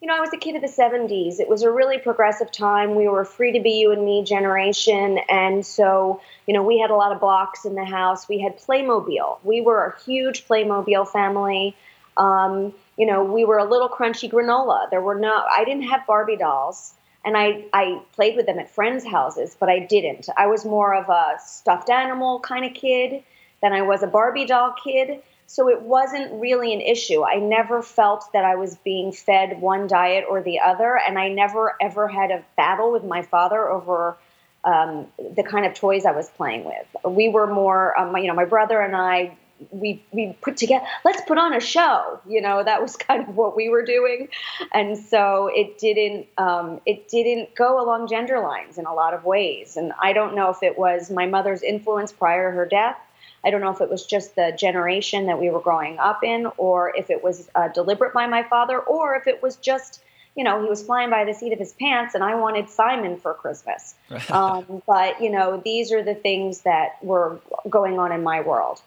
You 0.00 0.08
know, 0.08 0.16
I 0.16 0.20
was 0.20 0.32
a 0.32 0.38
kid 0.38 0.56
of 0.56 0.62
the 0.62 0.68
70s. 0.68 1.40
It 1.40 1.48
was 1.48 1.62
a 1.62 1.70
really 1.70 1.98
progressive 1.98 2.50
time. 2.50 2.94
We 2.94 3.06
were 3.06 3.24
free 3.24 3.52
to 3.52 3.60
be 3.60 3.72
you 3.72 3.92
and 3.92 4.02
me 4.02 4.24
generation. 4.24 5.18
And 5.28 5.66
so, 5.66 6.22
you 6.46 6.54
know, 6.54 6.62
we 6.62 6.78
had 6.78 6.90
a 6.90 6.94
lot 6.94 7.12
of 7.12 7.20
blocks 7.20 7.66
in 7.66 7.74
the 7.74 7.84
house. 7.84 8.26
We 8.26 8.38
had 8.38 8.58
Playmobil. 8.58 9.38
We 9.44 9.60
were 9.60 9.84
a 9.84 10.02
huge 10.02 10.46
Playmobil 10.46 11.06
family. 11.08 11.76
Um, 12.16 12.72
you 12.96 13.04
know, 13.04 13.24
we 13.24 13.44
were 13.44 13.58
a 13.58 13.64
little 13.64 13.90
crunchy 13.90 14.30
granola. 14.30 14.88
There 14.90 15.02
were 15.02 15.18
no, 15.18 15.44
I 15.54 15.64
didn't 15.64 15.84
have 15.84 16.06
Barbie 16.06 16.36
dolls. 16.36 16.94
And 17.24 17.36
I, 17.36 17.64
I 17.72 18.00
played 18.12 18.36
with 18.36 18.46
them 18.46 18.58
at 18.58 18.70
friends' 18.70 19.04
houses, 19.04 19.56
but 19.58 19.68
I 19.68 19.80
didn't. 19.80 20.28
I 20.36 20.46
was 20.46 20.64
more 20.64 20.94
of 20.94 21.08
a 21.08 21.38
stuffed 21.44 21.90
animal 21.90 22.40
kind 22.40 22.64
of 22.64 22.74
kid 22.74 23.22
than 23.62 23.72
I 23.72 23.82
was 23.82 24.02
a 24.02 24.06
Barbie 24.06 24.46
doll 24.46 24.74
kid. 24.82 25.22
So 25.46 25.68
it 25.68 25.82
wasn't 25.82 26.40
really 26.40 26.72
an 26.72 26.80
issue. 26.80 27.24
I 27.24 27.36
never 27.36 27.82
felt 27.82 28.32
that 28.32 28.44
I 28.44 28.54
was 28.54 28.76
being 28.76 29.10
fed 29.10 29.60
one 29.60 29.88
diet 29.88 30.24
or 30.30 30.42
the 30.42 30.60
other, 30.60 30.96
and 30.96 31.18
I 31.18 31.28
never 31.28 31.76
ever 31.80 32.06
had 32.06 32.30
a 32.30 32.44
battle 32.56 32.92
with 32.92 33.02
my 33.02 33.22
father 33.22 33.68
over 33.68 34.16
um, 34.62 35.08
the 35.18 35.42
kind 35.42 35.66
of 35.66 35.74
toys 35.74 36.04
I 36.04 36.12
was 36.12 36.28
playing 36.28 36.64
with. 36.64 36.86
We 37.04 37.28
were 37.28 37.52
more, 37.52 37.98
um, 37.98 38.16
you 38.16 38.28
know, 38.28 38.34
my 38.34 38.44
brother 38.44 38.80
and 38.80 38.94
I 38.94 39.36
we 39.70 40.02
we 40.12 40.36
put 40.40 40.56
together 40.56 40.84
let's 41.04 41.20
put 41.22 41.38
on 41.38 41.54
a 41.54 41.60
show 41.60 42.20
you 42.28 42.40
know 42.40 42.62
that 42.62 42.80
was 42.80 42.96
kind 43.08 43.28
of 43.28 43.36
what 43.36 43.56
we 43.56 43.68
were 43.68 43.84
doing 43.84 44.28
and 44.72 44.96
so 44.96 45.50
it 45.54 45.78
didn't 45.78 46.26
um, 46.38 46.80
it 46.86 47.08
didn't 47.08 47.54
go 47.54 47.82
along 47.82 48.08
gender 48.08 48.40
lines 48.40 48.78
in 48.78 48.86
a 48.86 48.94
lot 48.94 49.14
of 49.14 49.24
ways 49.24 49.76
and 49.76 49.92
i 50.00 50.12
don't 50.12 50.34
know 50.34 50.50
if 50.50 50.62
it 50.62 50.78
was 50.78 51.10
my 51.10 51.26
mother's 51.26 51.62
influence 51.62 52.12
prior 52.12 52.50
to 52.50 52.56
her 52.56 52.66
death 52.66 52.98
i 53.44 53.50
don't 53.50 53.60
know 53.60 53.70
if 53.70 53.80
it 53.80 53.90
was 53.90 54.06
just 54.06 54.34
the 54.36 54.52
generation 54.58 55.26
that 55.26 55.40
we 55.40 55.50
were 55.50 55.60
growing 55.60 55.98
up 55.98 56.24
in 56.24 56.46
or 56.56 56.94
if 56.96 57.10
it 57.10 57.22
was 57.22 57.48
uh, 57.54 57.68
deliberate 57.68 58.14
by 58.14 58.26
my 58.26 58.42
father 58.42 58.78
or 58.78 59.14
if 59.14 59.26
it 59.26 59.42
was 59.42 59.56
just 59.56 60.02
you 60.36 60.44
know, 60.44 60.62
he 60.62 60.68
was 60.68 60.82
flying 60.82 61.10
by 61.10 61.24
the 61.24 61.34
seat 61.34 61.52
of 61.52 61.58
his 61.58 61.72
pants, 61.72 62.14
and 62.14 62.22
I 62.22 62.36
wanted 62.36 62.70
Simon 62.70 63.18
for 63.18 63.34
Christmas. 63.34 63.94
um, 64.30 64.80
but 64.86 65.20
you 65.20 65.28
know, 65.28 65.60
these 65.62 65.92
are 65.92 66.02
the 66.02 66.14
things 66.14 66.60
that 66.60 67.02
were 67.02 67.40
going 67.68 67.98
on 67.98 68.12
in 68.12 68.22
my 68.22 68.40
world. 68.40 68.80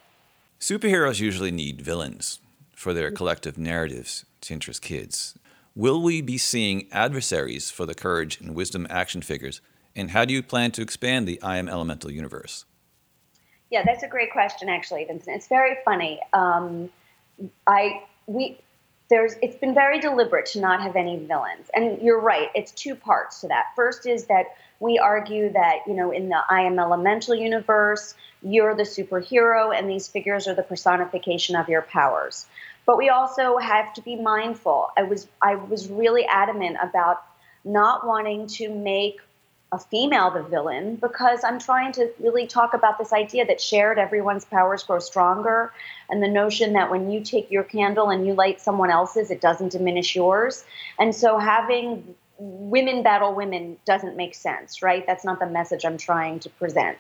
Superheroes 0.64 1.20
usually 1.20 1.52
need 1.52 1.82
villains 1.82 2.40
for 2.74 2.94
their 2.94 3.12
collective 3.12 3.58
narratives 3.58 4.24
to 4.40 4.54
interest 4.54 4.82
kids. 4.82 5.38
Will 5.76 6.02
we 6.02 6.22
be 6.22 6.38
seeing 6.38 6.88
adversaries 6.90 7.70
for 7.70 7.86
the 7.86 7.94
courage 7.94 8.40
and 8.40 8.56
wisdom 8.56 8.88
action 8.90 9.22
figures? 9.22 9.60
And 9.94 10.12
how 10.12 10.24
do 10.24 10.34
you 10.34 10.42
plan 10.42 10.72
to 10.72 10.82
expand 10.82 11.28
the 11.28 11.42
I 11.42 11.58
Am 11.58 11.68
Elemental 11.68 12.10
universe? 12.10 12.64
Yeah, 13.72 13.84
that's 13.86 14.04
a 14.04 14.08
great 14.08 14.32
question, 14.32 14.70
actually, 14.70 15.04
Vincent. 15.04 15.36
It's 15.36 15.50
very 15.50 15.76
funny. 15.84 16.22
Um, 16.32 16.90
I 17.68 18.04
we 18.28 18.58
there's 19.10 19.34
it's 19.42 19.58
been 19.58 19.74
very 19.74 20.00
deliberate 20.00 20.46
to 20.54 20.62
not 20.62 20.82
have 20.82 20.96
any 20.96 21.18
villains, 21.18 21.70
and 21.76 22.02
you're 22.02 22.22
right. 22.22 22.48
It's 22.56 22.72
two 22.72 22.96
parts 22.96 23.42
to 23.42 23.50
that. 23.50 23.66
First 23.76 24.06
is 24.06 24.28
that 24.28 24.46
we 24.84 25.00
argue 25.00 25.54
that 25.54 25.78
you 25.88 25.94
know 25.94 26.12
in 26.12 26.28
the 26.28 26.40
I 26.50 26.62
Am 26.64 26.78
Elemental 26.78 27.34
universe, 27.34 28.16
you're 28.42 28.76
the 28.76 28.84
superhero 28.84 29.76
and 29.76 29.90
these 29.90 30.10
figures 30.10 30.46
are 30.48 30.54
the 30.54 30.62
personification 30.64 31.56
of 31.56 31.70
your 31.70 31.84
powers. 31.84 32.46
But 32.86 32.98
we 32.98 33.08
also 33.08 33.58
have 33.58 33.94
to 33.94 34.02
be 34.02 34.18
mindful. 34.18 34.90
I 34.98 35.04
was 35.04 35.28
I 35.42 35.56
was 35.56 35.90
really 35.90 36.26
adamant 36.26 36.78
about 36.84 37.24
not 37.64 38.06
wanting 38.06 38.48
to 38.60 38.70
make 38.70 39.22
a 39.72 39.80
female 39.80 40.30
the 40.30 40.44
villain 40.44 40.98
because 40.98 41.46
I'm 41.46 41.60
trying 41.60 41.94
to 41.94 42.12
really 42.20 42.46
talk 42.46 42.74
about 42.74 43.00
this 43.00 43.14
idea 43.14 43.46
that 43.46 43.60
shared 43.60 43.98
everyone's 43.98 44.46
powers 44.46 44.84
grow 44.84 45.00
stronger 45.00 45.72
and 46.10 46.22
the 46.22 46.28
notion 46.28 46.74
that 46.74 46.92
when 46.92 47.10
you 47.10 47.24
take 47.24 47.50
your 47.50 47.64
candle 47.64 48.10
and 48.10 48.28
you 48.28 48.34
light 48.34 48.62
someone 48.62 48.92
else's, 48.92 49.32
it 49.32 49.42
doesn't 49.42 49.72
diminish 49.72 50.16
yours. 50.16 50.64
And 51.00 51.16
so 51.16 51.40
having 51.40 52.16
women 52.44 53.04
battle 53.04 53.34
women 53.34 53.78
doesn't 53.86 54.18
make 54.18 54.36
sense, 54.36 54.82
right? 54.82 55.06
That's 55.08 55.24
not 55.24 55.40
the 55.40 55.48
message 55.48 55.86
I'm 55.86 55.98
trying 55.98 56.40
to 56.42 56.50
present. 56.50 56.98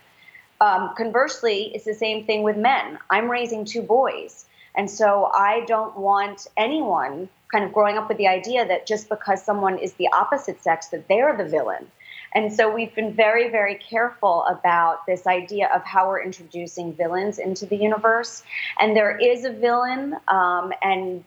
Um, 0.61 0.93
conversely, 0.95 1.71
it's 1.75 1.85
the 1.85 1.93
same 1.93 2.25
thing 2.25 2.43
with 2.43 2.55
men. 2.55 2.97
I'm 3.09 3.29
raising 3.29 3.65
two 3.65 3.81
boys. 3.81 4.45
And 4.75 4.89
so 4.89 5.29
I 5.33 5.65
don't 5.67 5.97
want 5.97 6.47
anyone 6.55 7.29
kind 7.51 7.65
of 7.65 7.73
growing 7.73 7.97
up 7.97 8.07
with 8.07 8.17
the 8.17 8.27
idea 8.27 8.65
that 8.65 8.87
just 8.87 9.09
because 9.09 9.43
someone 9.43 9.77
is 9.77 9.93
the 9.93 10.07
opposite 10.13 10.63
sex, 10.63 10.87
that 10.87 11.07
they're 11.07 11.35
the 11.37 11.45
villain. 11.45 11.91
And 12.33 12.51
so 12.51 12.73
we've 12.73 12.95
been 12.95 13.13
very, 13.13 13.49
very 13.49 13.75
careful 13.75 14.43
about 14.45 15.05
this 15.05 15.27
idea 15.27 15.69
of 15.73 15.83
how 15.83 16.07
we're 16.07 16.23
introducing 16.23 16.93
villains 16.93 17.37
into 17.37 17.67
the 17.67 17.75
universe. 17.75 18.43
And 18.79 18.95
there 18.95 19.15
is 19.15 19.45
a 19.45 19.51
villain, 19.51 20.15
um, 20.27 20.73
and 20.81 21.23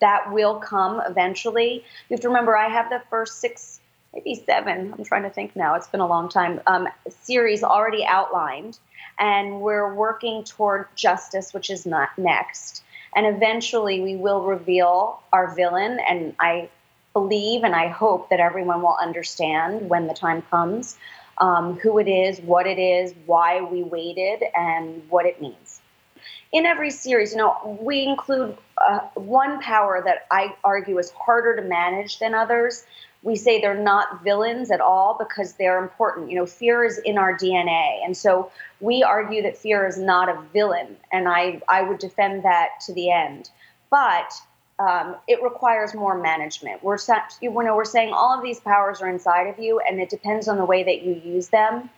that 0.00 0.32
will 0.32 0.58
come 0.58 1.02
eventually. 1.06 1.84
You 2.08 2.14
have 2.14 2.20
to 2.20 2.28
remember, 2.28 2.56
I 2.56 2.68
have 2.68 2.90
the 2.90 3.02
first 3.10 3.40
six 3.40 3.80
maybe 4.14 4.34
seven. 4.46 4.94
I'm 4.96 5.04
trying 5.04 5.24
to 5.24 5.30
think 5.30 5.54
now. 5.54 5.74
It's 5.74 5.88
been 5.88 6.00
a 6.00 6.06
long 6.06 6.28
time. 6.28 6.60
Um, 6.66 6.88
series 7.08 7.62
already 7.62 8.04
outlined, 8.04 8.78
and 9.18 9.60
we're 9.60 9.94
working 9.94 10.44
toward 10.44 10.86
justice, 10.96 11.52
which 11.52 11.70
is 11.70 11.86
not 11.86 12.10
next. 12.16 12.82
And 13.14 13.26
eventually, 13.26 14.00
we 14.00 14.16
will 14.16 14.42
reveal 14.42 15.20
our 15.32 15.54
villain. 15.54 15.98
And 16.08 16.34
I 16.38 16.70
believe 17.12 17.64
and 17.64 17.74
I 17.74 17.88
hope 17.88 18.30
that 18.30 18.40
everyone 18.40 18.82
will 18.82 18.96
understand 19.00 19.88
when 19.88 20.06
the 20.06 20.14
time 20.14 20.42
comes 20.42 20.98
um, 21.38 21.78
who 21.78 21.98
it 21.98 22.08
is, 22.08 22.40
what 22.40 22.66
it 22.66 22.78
is, 22.78 23.14
why 23.26 23.62
we 23.62 23.82
waited, 23.82 24.42
and 24.54 25.02
what 25.08 25.26
it 25.26 25.40
means. 25.40 25.80
In 26.52 26.66
every 26.66 26.90
series, 26.90 27.32
you 27.32 27.38
know, 27.38 27.78
we 27.80 28.02
include 28.02 28.56
uh, 28.78 29.00
one 29.14 29.60
power 29.60 30.02
that 30.04 30.26
I 30.30 30.54
argue 30.64 30.98
is 30.98 31.10
harder 31.10 31.56
to 31.56 31.62
manage 31.62 32.18
than 32.18 32.34
others, 32.34 32.84
we 33.22 33.36
say 33.36 33.60
they're 33.60 33.74
not 33.74 34.22
villains 34.22 34.70
at 34.70 34.80
all 34.80 35.16
because 35.18 35.54
they're 35.54 35.82
important. 35.82 36.30
You 36.30 36.36
know, 36.36 36.46
fear 36.46 36.84
is 36.84 36.98
in 36.98 37.18
our 37.18 37.36
DNA. 37.36 38.04
And 38.04 38.16
so 38.16 38.52
we 38.80 39.02
argue 39.02 39.42
that 39.42 39.56
fear 39.56 39.86
is 39.86 39.98
not 39.98 40.28
a 40.28 40.40
villain. 40.52 40.96
And 41.10 41.26
I, 41.26 41.60
I 41.68 41.82
would 41.82 41.98
defend 41.98 42.44
that 42.44 42.80
to 42.86 42.92
the 42.92 43.10
end. 43.10 43.50
But 43.90 44.32
um, 44.78 45.16
it 45.26 45.42
requires 45.42 45.94
more 45.94 46.18
management. 46.18 46.84
We're, 46.84 46.98
you 47.40 47.50
know, 47.50 47.74
we're 47.74 47.84
saying 47.84 48.12
all 48.12 48.36
of 48.36 48.42
these 48.42 48.60
powers 48.60 49.00
are 49.00 49.08
inside 49.08 49.48
of 49.48 49.58
you, 49.58 49.80
and 49.80 50.00
it 50.00 50.10
depends 50.10 50.48
on 50.48 50.58
the 50.58 50.66
way 50.66 50.84
that 50.84 51.02
you 51.02 51.14
use 51.14 51.48
them. 51.48 51.88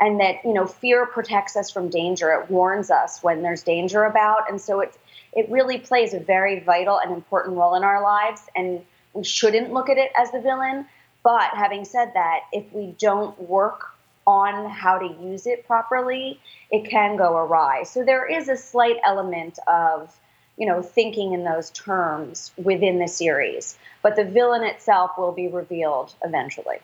And 0.00 0.20
that 0.20 0.44
you 0.44 0.52
know, 0.52 0.64
fear 0.64 1.06
protects 1.06 1.56
us 1.56 1.72
from 1.72 1.88
danger. 1.88 2.30
It 2.30 2.48
warns 2.48 2.88
us 2.88 3.20
when 3.20 3.42
there's 3.42 3.64
danger 3.64 4.04
about, 4.04 4.48
and 4.48 4.60
so 4.60 4.78
it 4.78 4.96
it 5.32 5.50
really 5.50 5.78
plays 5.78 6.14
a 6.14 6.20
very 6.20 6.60
vital 6.60 6.98
and 6.98 7.12
important 7.12 7.56
role 7.56 7.74
in 7.74 7.84
our 7.84 8.02
lives. 8.02 8.42
And 8.56 8.84
we 9.14 9.24
shouldn't 9.24 9.72
look 9.72 9.88
at 9.88 9.98
it 9.98 10.10
as 10.16 10.30
the 10.30 10.40
villain. 10.40 10.86
But 11.22 11.50
having 11.54 11.84
said 11.84 12.12
that, 12.14 12.40
if 12.52 12.72
we 12.72 12.94
don't 12.98 13.38
work 13.48 13.90
on 14.26 14.68
how 14.70 14.98
to 14.98 15.06
use 15.22 15.46
it 15.46 15.66
properly, 15.66 16.40
it 16.70 16.88
can 16.88 17.16
go 17.16 17.36
awry. 17.36 17.82
So 17.84 18.04
there 18.04 18.26
is 18.26 18.48
a 18.48 18.56
slight 18.56 18.96
element 19.04 19.58
of, 19.66 20.14
you 20.56 20.66
know, 20.66 20.82
thinking 20.82 21.32
in 21.32 21.44
those 21.44 21.70
terms 21.70 22.52
within 22.56 22.98
the 22.98 23.08
series. 23.08 23.78
But 24.02 24.16
the 24.16 24.24
villain 24.24 24.64
itself 24.64 25.12
will 25.16 25.32
be 25.32 25.48
revealed 25.48 26.14
eventually. 26.22 26.78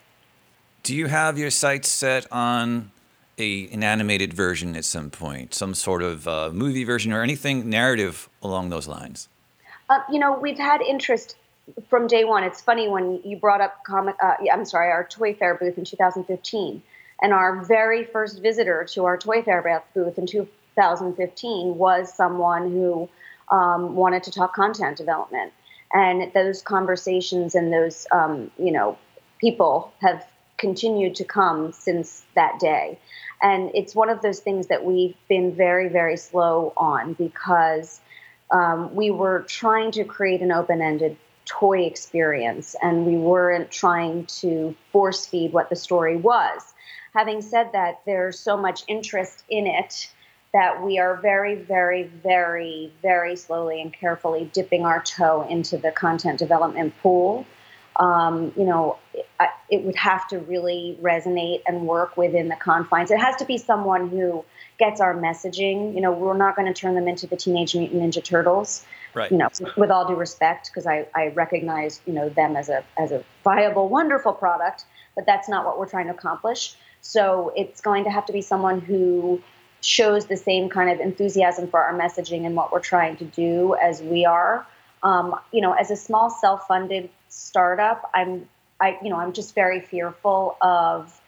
Do 0.82 0.94
you 0.94 1.06
have 1.06 1.38
your 1.38 1.50
sights 1.50 1.88
set 1.88 2.30
on 2.32 2.90
a 3.38 3.68
an 3.68 3.82
animated 3.82 4.32
version 4.32 4.76
at 4.76 4.84
some 4.84 5.10
point, 5.10 5.54
some 5.54 5.74
sort 5.74 6.02
of 6.02 6.28
uh, 6.28 6.50
movie 6.52 6.84
version 6.84 7.12
or 7.12 7.22
anything 7.22 7.68
narrative 7.68 8.28
along 8.42 8.70
those 8.70 8.86
lines? 8.86 9.28
Uh, 9.88 10.00
you 10.10 10.18
know, 10.18 10.38
we've 10.38 10.58
had 10.58 10.80
interest 10.80 11.36
from 11.88 12.06
day 12.06 12.24
one. 12.24 12.44
It's 12.44 12.60
funny 12.60 12.88
when 12.88 13.20
you 13.24 13.36
brought 13.36 13.60
up 13.60 13.84
comic. 13.84 14.16
Uh, 14.22 14.34
I'm 14.52 14.64
sorry, 14.64 14.90
our 14.90 15.04
Toy 15.04 15.34
Fair 15.34 15.54
booth 15.54 15.78
in 15.78 15.84
2015, 15.84 16.82
and 17.22 17.32
our 17.32 17.64
very 17.64 18.04
first 18.04 18.40
visitor 18.40 18.84
to 18.92 19.04
our 19.04 19.16
Toy 19.16 19.42
Fair 19.42 19.82
booth 19.94 20.18
in 20.18 20.26
2015 20.26 21.76
was 21.76 22.12
someone 22.14 22.70
who 22.70 23.08
um, 23.50 23.94
wanted 23.94 24.22
to 24.24 24.30
talk 24.30 24.54
content 24.54 24.96
development, 24.96 25.52
and 25.92 26.32
those 26.32 26.62
conversations 26.62 27.54
and 27.54 27.72
those 27.72 28.06
um, 28.12 28.50
you 28.58 28.72
know 28.72 28.98
people 29.38 29.92
have 30.00 30.26
continued 30.58 31.14
to 31.16 31.24
come 31.24 31.72
since 31.72 32.24
that 32.34 32.58
day. 32.58 32.98
And 33.42 33.70
it's 33.74 33.94
one 33.94 34.08
of 34.08 34.22
those 34.22 34.40
things 34.40 34.68
that 34.68 34.84
we've 34.84 35.16
been 35.28 35.54
very, 35.54 35.88
very 35.88 36.16
slow 36.16 36.72
on 36.76 37.14
because 37.14 38.00
um, 38.50 38.94
we 38.94 39.10
were 39.10 39.40
trying 39.40 39.90
to 39.92 40.04
create 40.04 40.40
an 40.40 40.52
open 40.52 40.80
ended 40.80 41.16
toy 41.44 41.82
experience 41.82 42.74
and 42.82 43.06
we 43.06 43.16
weren't 43.16 43.70
trying 43.70 44.24
to 44.26 44.74
force 44.92 45.26
feed 45.26 45.52
what 45.52 45.68
the 45.68 45.76
story 45.76 46.16
was. 46.16 46.72
Having 47.14 47.42
said 47.42 47.70
that, 47.72 48.00
there's 48.06 48.38
so 48.38 48.56
much 48.56 48.82
interest 48.88 49.44
in 49.48 49.66
it 49.66 50.10
that 50.52 50.82
we 50.82 50.98
are 50.98 51.16
very, 51.16 51.56
very, 51.56 52.04
very, 52.04 52.92
very 53.02 53.36
slowly 53.36 53.80
and 53.80 53.92
carefully 53.92 54.48
dipping 54.52 54.86
our 54.86 55.02
toe 55.02 55.46
into 55.48 55.76
the 55.76 55.90
content 55.90 56.38
development 56.38 56.94
pool. 57.02 57.44
Um, 58.00 58.52
you 58.56 58.64
know, 58.64 58.98
it, 59.12 59.26
it, 59.70 59.84
would 59.84 59.94
have 59.94 60.26
to 60.28 60.40
really 60.40 60.98
resonate 61.00 61.62
and 61.66 61.86
work 61.86 62.16
within 62.16 62.48
the 62.48 62.56
confines. 62.56 63.10
It 63.12 63.20
has 63.20 63.36
to 63.36 63.44
be 63.44 63.56
someone 63.56 64.08
who 64.08 64.44
gets 64.78 65.00
our 65.00 65.14
messaging. 65.14 65.94
You 65.94 66.00
know, 66.00 66.10
we're 66.10 66.36
not 66.36 66.56
going 66.56 66.66
to 66.66 66.74
turn 66.74 66.96
them 66.96 67.06
into 67.06 67.26
the 67.28 67.36
Teenage 67.36 67.76
Mutant 67.76 68.02
Ninja 68.02 68.22
Turtles. 68.22 68.84
Right. 69.14 69.30
You 69.30 69.38
know, 69.38 69.48
with 69.76 69.90
all 69.90 70.08
due 70.08 70.16
respect, 70.16 70.70
because 70.72 70.88
I, 70.88 71.06
I 71.14 71.28
recognize 71.28 72.00
you 72.04 72.12
know 72.12 72.28
them 72.28 72.56
as 72.56 72.68
a 72.68 72.84
as 72.98 73.12
a 73.12 73.22
viable, 73.44 73.88
wonderful 73.88 74.32
product, 74.32 74.86
but 75.14 75.24
that's 75.24 75.48
not 75.48 75.64
what 75.64 75.78
we're 75.78 75.88
trying 75.88 76.06
to 76.06 76.14
accomplish. 76.14 76.74
So 77.00 77.52
it's 77.54 77.80
going 77.80 78.04
to 78.04 78.10
have 78.10 78.26
to 78.26 78.32
be 78.32 78.42
someone 78.42 78.80
who 78.80 79.40
shows 79.82 80.26
the 80.26 80.36
same 80.36 80.68
kind 80.68 80.90
of 80.90 80.98
enthusiasm 80.98 81.68
for 81.68 81.78
our 81.78 81.96
messaging 81.96 82.46
and 82.46 82.56
what 82.56 82.72
we're 82.72 82.80
trying 82.80 83.16
to 83.18 83.24
do 83.24 83.76
as 83.80 84.00
we 84.00 84.24
are. 84.24 84.66
Um, 85.02 85.38
you 85.52 85.60
know, 85.60 85.72
as 85.72 85.90
a 85.90 85.96
small 85.96 86.30
self-funded 86.30 87.10
startup, 87.34 88.10
I'm 88.14 88.48
I, 88.80 88.98
you 89.02 89.10
know, 89.10 89.16
I'm 89.16 89.32
just 89.32 89.54
very 89.54 89.80
fearful 89.80 90.56
of 90.60 91.20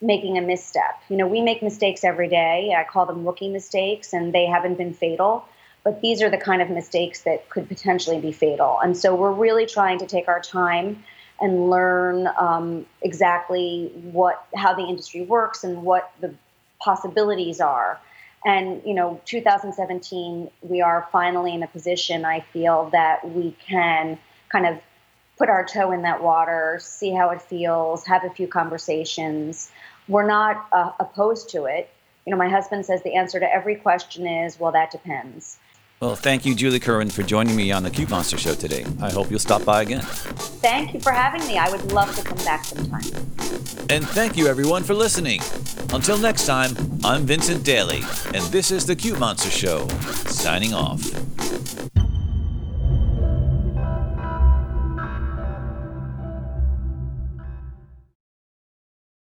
making 0.00 0.38
a 0.38 0.40
misstep. 0.40 1.00
You 1.08 1.16
know, 1.16 1.26
we 1.26 1.40
make 1.40 1.62
mistakes 1.62 2.04
every 2.04 2.28
day. 2.28 2.74
I 2.76 2.84
call 2.84 3.06
them 3.06 3.24
rookie 3.24 3.48
mistakes, 3.48 4.12
and 4.12 4.32
they 4.32 4.46
haven't 4.46 4.78
been 4.78 4.94
fatal. 4.94 5.44
But 5.84 6.00
these 6.00 6.22
are 6.22 6.30
the 6.30 6.38
kind 6.38 6.62
of 6.62 6.70
mistakes 6.70 7.22
that 7.22 7.50
could 7.50 7.68
potentially 7.68 8.20
be 8.20 8.32
fatal. 8.32 8.78
And 8.82 8.96
so 8.96 9.14
we're 9.14 9.32
really 9.32 9.66
trying 9.66 9.98
to 9.98 10.06
take 10.06 10.28
our 10.28 10.40
time 10.40 11.02
and 11.40 11.70
learn 11.70 12.28
um, 12.38 12.86
exactly 13.00 13.90
what 14.12 14.46
how 14.54 14.74
the 14.74 14.84
industry 14.84 15.22
works 15.22 15.64
and 15.64 15.82
what 15.82 16.12
the 16.20 16.32
possibilities 16.80 17.60
are. 17.60 18.00
And 18.44 18.82
you 18.84 18.94
know, 18.94 19.20
2017, 19.24 20.50
we 20.62 20.80
are 20.80 21.08
finally 21.10 21.52
in 21.52 21.62
a 21.62 21.66
position. 21.66 22.24
I 22.24 22.40
feel 22.52 22.90
that 22.92 23.28
we 23.28 23.56
can 23.66 24.18
kind 24.50 24.66
of 24.66 24.78
put 25.42 25.48
our 25.48 25.64
toe 25.64 25.90
in 25.90 26.02
that 26.02 26.22
water, 26.22 26.78
see 26.80 27.10
how 27.10 27.30
it 27.30 27.42
feels, 27.42 28.06
have 28.06 28.22
a 28.22 28.30
few 28.30 28.46
conversations. 28.46 29.72
We're 30.06 30.24
not 30.24 30.68
uh, 30.70 30.92
opposed 31.00 31.50
to 31.50 31.64
it. 31.64 31.90
You 32.24 32.30
know, 32.30 32.36
my 32.36 32.48
husband 32.48 32.86
says 32.86 33.02
the 33.02 33.16
answer 33.16 33.40
to 33.40 33.52
every 33.52 33.74
question 33.74 34.24
is, 34.24 34.60
well, 34.60 34.70
that 34.70 34.92
depends. 34.92 35.58
Well, 35.98 36.14
thank 36.14 36.46
you, 36.46 36.54
Julie 36.54 36.78
Kerwin, 36.78 37.10
for 37.10 37.24
joining 37.24 37.56
me 37.56 37.72
on 37.72 37.82
the 37.82 37.90
Cute 37.90 38.08
Monster 38.08 38.38
Show 38.38 38.54
today. 38.54 38.84
I 39.00 39.10
hope 39.10 39.30
you'll 39.30 39.40
stop 39.40 39.64
by 39.64 39.82
again. 39.82 40.02
Thank 40.02 40.94
you 40.94 41.00
for 41.00 41.10
having 41.10 41.44
me. 41.48 41.58
I 41.58 41.68
would 41.68 41.90
love 41.90 42.14
to 42.14 42.22
come 42.22 42.38
back 42.44 42.64
sometime. 42.64 43.02
And 43.90 44.06
thank 44.06 44.36
you, 44.36 44.46
everyone, 44.46 44.84
for 44.84 44.94
listening. 44.94 45.40
Until 45.92 46.18
next 46.18 46.46
time, 46.46 46.70
I'm 47.02 47.22
Vincent 47.26 47.64
Daly, 47.64 48.02
and 48.32 48.44
this 48.52 48.70
is 48.70 48.86
the 48.86 48.94
Cute 48.94 49.18
Monster 49.18 49.50
Show, 49.50 49.88
signing 50.28 50.72
off. 50.72 51.00